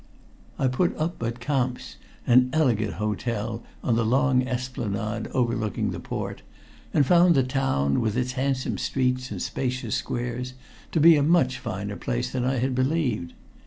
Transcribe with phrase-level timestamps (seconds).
[0.57, 6.41] I put up at Kamp's, an elegant hotel on the long esplanade overlooking the port,
[6.91, 10.55] and found the town, with its handsome streets and spacious squares,
[10.91, 13.33] to be a much finer place than I had believed.